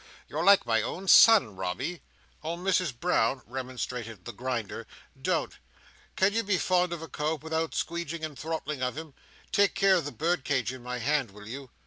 You're 0.27 0.43
like 0.43 0.65
my 0.65 0.81
own 0.81 1.07
son, 1.07 1.55
Robby!" 1.55 2.01
"Oh! 2.43 2.57
Misses 2.57 2.91
Brown!" 2.91 3.43
remonstrated 3.45 4.25
the 4.25 4.31
Grinder. 4.33 4.87
"Don't! 5.21 5.59
Can't 6.15 6.33
you 6.33 6.41
be 6.41 6.57
fond 6.57 6.91
of 6.91 7.03
a 7.03 7.07
cove 7.07 7.43
without 7.43 7.75
squeedging 7.75 8.25
and 8.25 8.35
throttling 8.35 8.81
of 8.81 8.97
him? 8.97 9.13
Take 9.51 9.75
care 9.75 9.97
of 9.97 10.05
the 10.05 10.11
birdcage 10.11 10.73
in 10.73 10.81
my 10.81 10.97
hand, 10.97 11.29
will 11.29 11.47
you?" 11.47 11.69